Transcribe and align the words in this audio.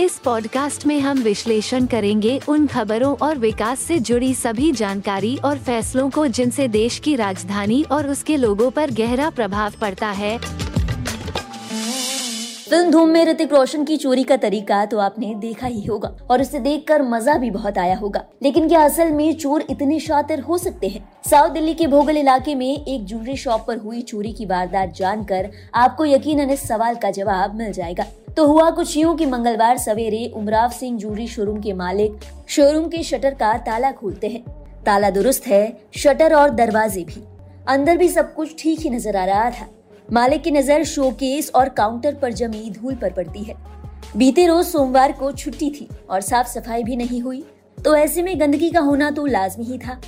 इस 0.00 0.18
पॉडकास्ट 0.18 0.86
में 0.86 0.98
हम 1.00 1.18
विश्लेषण 1.18 1.86
करेंगे 1.86 2.38
उन 2.48 2.66
खबरों 2.66 3.14
और 3.16 3.38
विकास 3.38 3.80
से 3.80 3.98
जुड़ी 3.98 4.32
सभी 4.34 4.70
जानकारी 4.72 5.36
और 5.36 5.58
फैसलों 5.58 6.08
को 6.10 6.26
जिनसे 6.28 6.66
देश 6.68 6.98
की 6.98 7.14
राजधानी 7.16 7.82
और 7.82 8.08
उसके 8.08 8.36
लोगों 8.36 8.70
पर 8.70 8.90
गहरा 8.90 9.30
प्रभाव 9.30 9.72
पड़ता 9.80 10.10
है। 10.10 10.36
फ़िल्म 12.68 12.90
धूम 12.90 13.08
में 13.08 13.24
ऋतिक 13.26 13.52
रोशन 13.52 13.84
की 13.84 13.96
चोरी 13.96 14.24
का 14.24 14.36
तरीका 14.36 14.84
तो 14.86 14.98
आपने 14.98 15.34
देखा 15.34 15.66
ही 15.66 15.84
होगा, 15.84 16.08
और 16.30 16.40
उसे 16.40 16.58
देखकर 16.58 17.02
मज़ा 17.02 17.38
भी 17.38 17.50
बहुत 17.50 17.78
आया 17.78 17.96
होगा। 17.96 18.24
लेकिन 18.42 18.68
क्या 18.68 18.84
असल 18.84 19.12
में 19.12 19.32
चोर 19.34 19.64
इतने 19.70 20.00
शातिर 20.00 20.40
हो 20.40 20.58
सकते 20.58 20.88
हैं? 20.88 21.08
साउथ 21.30 21.50
दिल्ली 21.50 21.74
के 21.74 21.86
भोगल 21.86 22.16
इलाके 22.16 22.54
में 22.54 22.84
एक 22.84 23.06
ज्वेलरी 23.06 23.36
शॉप 23.36 23.64
पर 23.68 23.78
हुई 23.78 24.02
चोरी 24.02 24.32
की 24.32 24.46
वारदात 24.46 24.94
जानकर 24.94 25.50
आपको 25.74 26.06
यकीनन 26.06 26.50
इस 26.50 26.68
सवाल 26.68 26.94
का 26.94 27.10
जवाब 27.12 27.54
मिल 27.54 27.72
जाएगा। 27.72 28.06
तो 28.36 28.46
हुआ 28.46 28.68
कुछ 28.70 28.96
यूँ 28.96 29.16
कि 29.16 29.26
मंगलवार 29.26 29.78
सवेरे 29.78 30.24
उमराव 30.36 30.70
सिंह 30.70 30.98
जूरी 30.98 31.26
शोरूम 31.26 31.60
के 31.60 31.72
मालिक 31.72 32.24
शोरूम 32.48 32.88
के 32.88 33.02
शटर 33.02 33.34
का 33.34 33.52
ताला 33.58 33.92
खोलते 33.92 34.28
हैं। 34.28 34.42
ताला 34.86 35.10
दुरुस्त 35.10 35.46
है, 35.46 35.76
शटर 35.96 36.34
और 36.34 36.50
दरवाजे 36.50 37.04
भी। 37.04 37.22
अंदर 37.68 37.96
भी 37.96 38.08
सब 38.08 38.34
कुछ 38.34 38.54
ठीक 38.58 38.80
ही 38.80 38.90
नज़र 38.90 39.16
आ 39.16 39.24
रहा 39.24 39.48
था। 39.50 39.68
मालिक 40.12 40.42
की 40.42 40.50
नज़र 40.50 40.84
शोकेस 40.84 41.50
और 41.54 41.68
काउंटर 41.68 42.14
पर 42.14 42.32
जमी 42.32 42.70
धूल 42.72 42.94
पर 42.94 43.12
पड़ती 43.12 43.42
है। 43.42 43.54
बीते 44.16 44.46
रोज 44.46 44.66
सोमवार 44.66 45.12
को 45.12 45.32
छुट्टी 45.32 45.70
थी 45.70 45.88
और 46.10 46.20
साफ़ 46.20 46.48
सफ़ाई 46.48 46.84
भी 46.84 46.96
नहीं 46.96 47.20
हुई। 47.20 47.44
तो 47.84 47.96
ऐसे 47.96 48.22
में 48.22 48.38
गंदगी 48.40 48.70
का 48.70 48.80
होना 48.80 49.10
तो 49.10 49.26
लाजमी 49.26 49.64
ही 49.64 49.78
था। 49.78 50.00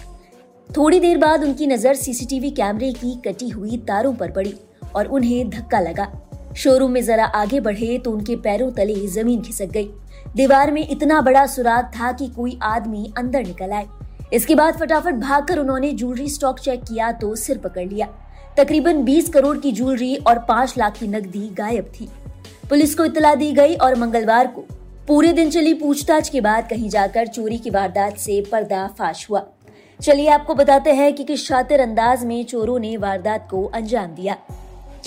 थोड़ी 0.70 1.00
देर 1.00 1.18
बाद 1.18 1.44
उनकी 1.44 1.66
नज़र 1.66 1.94
सीसीटीवी 1.96 2.50
कैमरे 2.52 2.92
की 2.92 3.20
कटी 3.24 3.48
हुई 3.48 3.76
तारों 3.88 4.14
पर 4.14 4.30
पड़ी 4.30 4.54
और 4.96 5.06
उन्हें 5.06 5.48
धक्का 5.50 5.80
लगा। 5.80 6.12
शोरूम 6.56 6.91
में 6.91 7.02
जरा 7.04 7.24
आगे 7.24 7.60
बढ़े 7.60 7.98
तो 7.98 8.10
उनके 8.10 8.36
पैरों 8.36 8.70
तले 8.70 8.94
ज़मीन 9.06 9.42
खिसक 9.42 9.66
गई। 9.66 9.91
दीवार 10.36 10.70
में 10.70 10.88
इतना 10.88 11.20
बड़ा 11.20 11.46
सुराग 11.46 11.84
था 11.84 12.12
कि 12.12 12.28
कोई 12.28 12.58
आदमी 12.62 13.12
अंदर 13.18 13.46
निकल 13.46 13.70
आए। 13.70 13.86
इसके 14.32 14.54
बाद 14.54 14.78
फटाफट 14.78 15.14
भागकर 15.14 15.58
उन्होंने 15.58 15.92
ज्वेलरी 15.92 16.28
स्टॉक 16.28 16.58
चेक 16.58 16.82
किया 16.82 17.12
तो 17.12 17.34
सिर 17.36 17.58
पकड़ 17.58 17.86
लिया। 17.88 18.08
तकरीबन 18.56 19.02
20 19.04 19.28
करोड़ 19.28 19.56
की 19.58 19.72
ज्वेलरी 19.72 20.14
और 20.16 20.38
5 20.38 20.74
लाख 20.78 20.98
की 20.98 21.06
नकदी 21.06 21.48
गायब 21.48 21.92
थी। 22.00 22.08
पुलिस 22.70 22.94
को 22.94 23.04
इतला 23.04 23.34
दी 23.34 23.52
गई 23.52 23.74
और 23.74 23.94
मंगलवार 23.94 24.46
को 24.46 24.64
पूरे 25.08 25.32
दिन 25.32 25.50
चली 25.50 25.74
पूछताछ 25.74 26.28
के 26.28 26.41
बाद 26.41 26.69
कहीं 26.69 26.88
जाकर 26.88 27.26
चोरी 27.26 27.58
की 27.58 27.70
वारदात 27.70 28.16
से 28.16 28.41
पर्दाफाश 28.52 29.26
हुआ। 29.30 29.46
चलिए 30.00 30.28
आपको 30.28 30.54
बताते 30.54 30.92
हैं 30.92 31.12
कि 31.12 31.24
किस 31.24 31.46
शातिर 31.46 31.80
अंदाज 31.80 32.24
में 32.24 32.44
चोरों 32.44 32.78
ने 32.78 32.96
वारदात 32.96 33.48
को 33.50 33.64
अंजाम 33.64 34.14
दिया। 34.14 34.36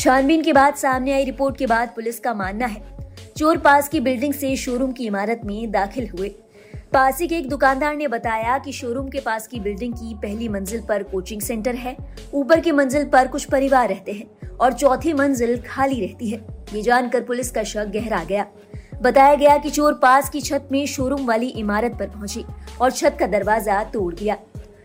छानबीन 0.02 0.42
के 0.44 0.54
बाद 0.54 0.76
सामने 0.76 1.12
आई 1.14 1.24
रिपोर्ट 1.24 1.58
के 1.58 1.66
बाद 1.68 1.90
पुलिस 1.96 2.20
का 2.20 2.34
मानना 2.34 2.66
है, 2.66 2.82
चोर 3.38 3.58
पास 3.58 3.90
की 3.90 4.00
बिल्डिंग 4.00 4.34
से 4.34 4.56
शोरूम 4.56 4.92
की 4.92 5.06
इमारत 5.06 5.42
में 5.46 5.72
दाखिल 5.72 6.08
हुए। 6.10 6.30
पासी 6.94 7.28
के 7.28 7.38
एक 7.38 7.50
दुकानदार 7.50 7.96
ने 7.96 8.08
बताया 8.08 8.58
कि 8.58 8.72
शोरूम 8.72 9.10
के 9.10 9.20
पास 9.20 9.48
की 9.48 9.60
बिल्डिंग 9.60 9.94
की 9.94 10.14
पहली 10.16 10.48
मंजिल 10.50 10.82
पर 10.90 11.04
कोचिंग 11.04 11.42
सेंटर 11.42 11.76
है, 11.76 11.96
ऊपर 12.34 12.60
की 12.60 12.72
मंजिल 12.72 13.06
पर 13.10 13.28
कुछ 13.28 13.46
परिवार 13.46 13.90
रहते 13.90 14.12
हैं 14.12 14.48
और 14.58 14.74
चौथी 14.74 15.14
मंजिल 15.14 15.58
खाली 15.68 16.06
रहती 16.06 16.30
है। 16.30 16.42
ये 16.74 16.82
जानकर 16.82 17.24
पुलिस 17.24 17.52
का 17.52 17.64
शक 17.64 17.92
गहरा 17.94 18.24
गया। 18.24 18.48
बताया 19.02 19.36
गया 19.36 19.58
कि 19.58 19.70
चोर 19.70 19.94
पास 19.94 20.30
की 20.30 20.42
छत 20.42 20.68
में 20.72 20.86
शोरूम 20.88 21.28
वाली 21.28 21.48
इमारत 21.60 21.96
पर 22.00 22.08
पहुँचे 22.10 22.44
और 22.82 22.92
छत 22.92 23.18
का 23.20 23.28
दरवाज़ा 23.30 23.84
तोड़ 23.84 24.14
दिया। 24.16 24.38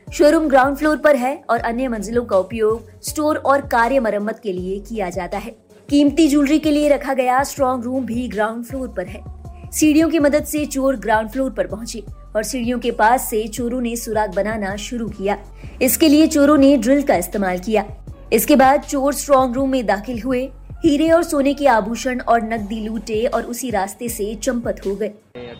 शोरूम 0.06 0.46
ग्राउंड 0.48 0.76
फ्लोर 0.76 0.96
पर 0.96 1.16
है 1.16 1.34
और 1.50 1.60
अन्य 1.60 1.88
मंजिलों 1.88 2.24
का 2.24 2.36
उपयोग 2.38 3.02
स्टोर 3.02 3.36
और 3.36 3.60
कार्य 3.60 4.00
मरम्मत 4.00 4.38
के 4.42 4.52
लिए 4.52 4.78
किया 4.80 5.08
जाता 5.10 5.38
है। 5.38 5.50
कीमती 5.88 6.26
ज्वेलरी 6.28 6.58
के 6.58 6.70
लिए 6.70 6.88
रखा 6.88 7.14
गया 7.14 7.42
स्ट्रॉन्ग 7.42 7.84
रूम 7.84 8.04
भी 8.06 8.26
ग्राउंड 8.28 8.64
फ्लोर 8.64 8.88
पर 8.88 9.06
है। 9.06 9.22
सीढ़ियों 9.70 10.08
की 10.10 10.18
मदद 10.18 10.44
से 10.44 10.64
चोर 10.66 10.96
ग्राउंड 10.96 11.30
फ्लोर 11.30 11.50
पर 11.50 11.66
पहुँचे 11.66 12.02
और 12.36 12.42
सीढ़ियों 12.42 12.78
के 12.78 12.90
पास 12.90 13.28
से 13.30 13.46
चोरों 13.48 13.80
ने 13.80 13.94
सुराग 13.96 14.34
बनाना 14.34 14.76
शुरू 14.76 15.08
किया। 15.08 15.38
इसके 15.82 16.08
लिए 16.08 16.26
चोरों 16.26 16.56
ने 16.56 16.76
ड्रिल 16.76 17.02
का 17.02 17.16
इस्तेमाल 17.16 17.58
किया। 17.58 17.84
इसके 18.32 18.56
बाद 18.56 18.82
चोर 18.82 19.14
स्ट्रॉन्ग 19.14 19.54
रूम 19.54 19.70
में 19.70 19.84
दाखिल 19.86 20.22
हुए। 20.22 20.42
हीरे 20.84 21.10
और 21.10 21.22
सोने 21.22 21.54
के 21.54 21.66
आभूषण 21.66 22.20
और 22.20 22.42
नकदी 22.44 22.80
लूटे 22.80 23.24
और 23.26 23.42
उसी 23.44 23.70
रास्ते 23.70 24.08
से 24.08 24.34
चंपत 24.34 24.80
हो 24.86 24.94
गए। 24.94 25.12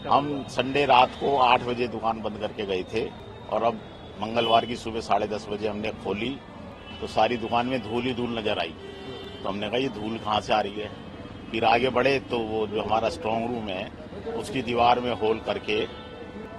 हम 0.09 0.45
संडे 0.51 0.85
रात 0.85 1.21
को 1.21 1.37
आठ 1.43 1.67
बजे 1.67 1.89
दुकान 1.89 2.23
बंद 2.23 2.39
करके 2.41 2.67
गए 2.67 2.83
थे 2.95 3.07
और 3.53 3.63
अब 3.63 3.81
मंगलवार 4.21 4.67
की 4.67 4.77
सुबह 4.77 5.01
साढ़े 5.03 5.27
दस 5.29 5.47
बजे 5.51 5.69
हमने 5.69 5.91
खोली 6.05 6.31
तो 7.01 7.07
सारी 7.09 7.37
दुकान 7.37 7.67
में 7.67 7.81
धूल 7.83 8.03
ही 8.03 8.15
धूल 8.15 8.39
नज़र 8.39 8.59
आई। 8.59 8.75
तो 9.43 9.49
हमने 9.49 9.69
कहा 9.69 9.79
ये 9.79 9.89
धूल 9.91 10.17
कहाँ 10.19 10.41
से 10.41 10.53
आ 10.53 10.61
रही 10.61 10.81
है? 10.81 10.91
फिर 11.51 11.65
आगे 11.65 11.91
बढ़े 11.91 12.19
तो 12.31 12.39
वो 12.39 12.67
जो 12.67 12.83
हमारा 12.83 13.09
स्ट्रांग 13.09 13.47
रूम 13.47 13.69
है 13.69 14.35
उसकी 14.37 14.63
दीवार 14.63 15.01
में 15.01 15.13
होल 15.15 15.41
करके 15.41 15.87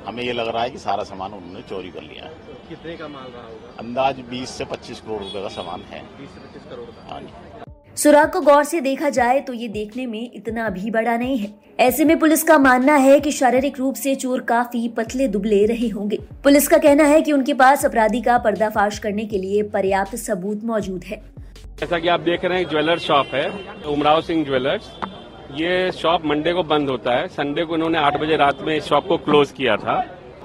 हमें 0.06 0.23
ये 0.23 0.34
लग 0.34 0.47
रहा 0.47 0.63
है 0.63 0.69
कि 0.69 0.78
सारा 0.79 1.03
सामान 1.03 1.34
उन्होंने 1.34 1.62
चोरी 1.69 1.90
कर 1.91 2.01
लिया 2.01 2.25
है। 2.25 2.31
कितने 2.69 2.95
का 2.97 3.07
माल 3.07 3.28
रहा 3.28 3.44
होगा? 3.44 3.74
अंदाज 3.79 4.19
20 4.29 4.57
से 4.57 4.66
25 4.66 5.00
करोड़ 5.00 5.22
रुपए 5.24 5.41
का 5.41 5.50
सामान 5.56 5.81
है। 5.89 6.01
20 6.18 6.29
से 6.29 6.39
25 6.41 6.69
करोड़ 6.69 6.85
का। 6.88 7.13
हाँ 7.13 7.22
जी। 7.22 7.67
सुराग 7.97 8.31
को 8.31 8.40
गौर 8.41 8.63
से 8.63 8.80
देखा 8.81 9.09
जाए 9.09 9.40
तो 9.40 9.53
ये 9.53 9.68
देखने 9.68 10.06
में 10.06 10.31
इतना 10.34 10.68
भी 10.69 10.90
बड़ा 10.91 11.16
नहीं 11.18 11.38
है। 11.38 11.47
ऐसे 11.80 12.06
में 12.06 12.18
पुलिस 12.19 12.44
का 12.44 12.58
मानना 12.58 12.96
है 12.96 13.19
कि 13.19 13.31
शारीरिक 13.31 13.80
रूप 13.80 13.96
से 13.96 14.13
चोर 14.16 14.41
काफ़ी 14.41 14.88
पतले 14.90 15.28
दुबले 15.28 15.66
रहे 15.66 15.88
होंगे। 15.88 16.18
पुलिस 16.44 16.68
का 16.68 16.78
कहना 16.78 17.03
है 17.03 17.22
कि 17.22 17.31
उनके 17.31 17.53
पास 17.53 17.86
अपराधी 17.86 18.22
का 18.22 18.38
पर्दाफाश 18.38 19.00
करने 19.00 19.25
के 19.25 19.38
लिए 19.38 19.63
पर्याप्त 19.69 20.16
सबूत 20.16 20.63
मौजूद 20.63 21.03
है। 21.03 21.22
जैसा 21.80 22.00
कि 22.00 22.07
आप 22.07 22.19
देख 22.19 22.46
रहे 22.46 22.59
हैं 22.59 22.69
ज्वेलर 22.69 23.00
शॉप 23.00 23.34
है, 23.34 23.50
उमराव 23.88 24.22
सिंह 24.22 24.46
ज्वेलर्स। 24.46 24.91
ये 25.56 25.91
शॉप 25.91 26.25
मंडे 26.25 26.53
को 26.53 26.63
बंद 26.66 26.90
होता 26.90 27.18
है। 27.18 27.28
संडे 27.30 27.66
को 27.66 27.75
इन्होंने 27.75 27.97
आठ 27.97 28.22
बजे 28.22 28.36
रात 28.36 28.62
में 28.62 28.75
इस 28.75 28.84
शॉप 28.84 29.07
को 29.07 29.18
क्लोज 29.18 29.52
किया 29.52 29.78
था। 29.78 30.03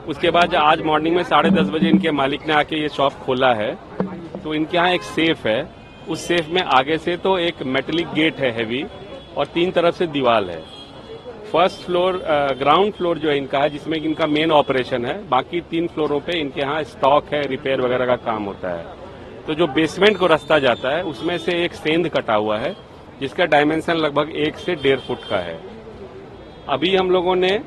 उसके 0.09 0.31
बाद 0.31 0.55
आज 0.55 0.83
मॉर्निंग 0.83 1.17
में 1.17 1.23
साढ़े 1.25 1.51
दस 1.51 1.69
बजे 1.69 1.89
इनके 1.89 2.11
मालिक 2.13 2.49
ने 2.49 2.55
आके 2.55 2.83
ये 2.83 2.89
शॉप 2.89 3.23
खोला 3.27 3.53
है। 3.55 3.73
तो 4.43 4.55
इनके 4.55 4.77
यहाँ 4.77 4.93
एक 4.93 5.03
सेफ़ 5.03 5.49
है। 5.49 5.61
उस 6.09 6.27
सेफ़ 6.27 6.49
में 6.51 6.63
आगे 6.63 6.99
से 6.99 7.17
तो 7.17 7.39
एक 7.39 7.63
मेटलिक 7.65 8.13
गेट 8.15 8.41
है 8.41 8.51
हैवी 8.53 8.85
और 9.37 9.47
तीन 9.47 9.71
तरफ़ 9.71 9.97
से 9.97 10.07
दीवार 10.09 10.45
है। 10.45 10.61
फ़र्स्ट 11.53 11.83
फ्लोर 11.83 12.17
ग्राउंड 12.59 12.93
फ्लोर 12.93 13.19
जो 13.19 13.29
है 13.29 13.37
इनका 13.37 13.59
है, 13.59 13.71
जिसमें 13.71 13.99
इनका 13.99 14.27
मेन 14.27 14.53
ऑपरेशन 14.53 15.05
है। 15.05 15.17
बाकी 15.29 15.61
तीन 15.71 15.87
फ्लोरों 15.87 16.21
पे 16.21 16.39
इनके 16.41 16.61
यहाँ 16.61 16.83
स्टॉक 16.85 17.33
है 17.35 17.43
रिपेयर 17.47 17.81
वगैरह 17.81 18.07
का 18.07 18.17
काम 18.25 18.45
होता 18.45 18.71
है। 18.71 18.85
तो 19.47 19.55
जो 19.55 19.67
बेसमेंट 19.69 20.17
को 20.19 20.27
रास्ता 20.27 20.59
जाता 20.59 20.97
है, 20.97 21.03
उसमें 21.05 21.37
से 21.39 21.63
एक 21.65 21.75
सेंध 21.75 22.09
कटा 22.09 22.35
हुआ 22.35 22.59
है, 22.59 22.75
जिसका 23.21 23.45
डायमेंशन 23.47 23.97
लगभग 23.97 24.31
एक 24.39 24.57
से 24.57 24.75
डेढ़ 24.75 25.01
फुट 25.01 25.29
का 25.31 25.39
है। 25.39 25.59
अभी 26.69 26.95
हम 26.97 27.11
लोगों 27.11 27.37
ने 27.37 27.59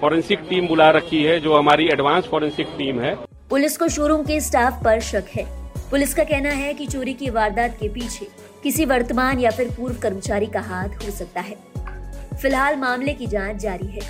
फॉरेंसिक 0.00 0.40
टीम 0.48 0.66
बुला 0.68 0.90
रखी 0.90 1.22
है, 1.24 1.38
जो 1.40 1.56
हमारी 1.56 1.88
एडवांस 1.88 2.24
फॉरेंसिक 2.24 2.68
टीम 2.78 3.00
है। 3.00 3.14
पुलिस 3.50 3.76
को 3.78 3.88
शोरूम 3.88 4.22
के 4.22 4.40
स्टाफ 4.40 4.82
पर 4.84 5.00
शक 5.02 5.24
है। 5.34 5.46
पुलिस 5.94 6.14
का 6.14 6.24
कहना 6.24 6.50
है 6.50 6.74
कि 6.74 6.86
चोरी 6.86 7.14
की 7.14 7.30
वारदात 7.30 7.76
के 7.80 7.88
पीछे 7.88 8.28
किसी 8.62 8.84
वर्तमान 8.84 9.40
या 9.40 9.50
फिर 9.50 9.70
पूर्व 9.70 9.94
कर्मचारी 9.94 10.46
का 10.46 10.60
हाथ 10.60 10.88
हो 10.88 11.10
सकता 11.10 11.40
है। 11.40 11.56
फ़िलहाल 12.42 12.76
मामले 12.76 13.12
की 13.12 13.26
जाँच 13.26 13.56
जारी 13.56 13.86
है। 13.86 14.00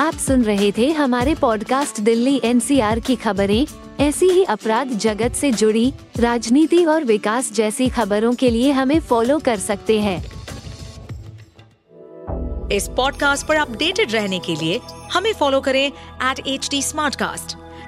आप 0.00 0.14
सुन 0.14 0.42
रहे 0.42 0.72
थे 0.72 0.90
हमारे 0.90 1.34
पॉडकास्ट 1.34 2.00
दिल्ली 2.00 2.40
एनसीआर 2.44 3.00
की 3.00 3.16
खबरें। 3.16 3.66
ऐसी 4.00 4.26
ही 4.26 4.44
अपराध 4.44 4.88
जगत 4.88 5.32
से 5.32 5.52
जुड़ी 5.52 5.94
राजनीति 6.16 6.84
और 6.84 7.04
विकास 7.04 7.52
जैसी 7.52 7.88
खबरों 7.88 8.34
के 8.34 8.50
लिए 8.50 8.72
हमें 8.72 9.00
फॉलो 9.00 9.38
कर 9.38 9.56
सकते 9.56 10.00
हैं। 10.00 10.24
इस 12.72 12.88
पॉडकास्ट 12.88 13.46
पर 13.46 13.56
अपडेटेड 13.56 14.12
रहने 14.12 14.38
के 14.38 14.54
लिए 14.54 14.80
हमें 15.12 15.32
फॉलो 15.32 15.60
करें 15.60 15.86
एट 16.30 16.46
एच 16.46 16.68
डी 16.70 16.82